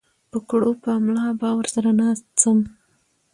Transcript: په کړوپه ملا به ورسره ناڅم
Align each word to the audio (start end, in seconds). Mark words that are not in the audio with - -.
په 0.31 0.37
کړوپه 0.49 0.91
ملا 1.05 1.27
به 1.39 1.49
ورسره 1.57 1.89
ناڅم 1.99 2.59